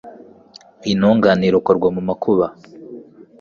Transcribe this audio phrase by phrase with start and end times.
[0.91, 2.45] Intungane irokorwa mu makuba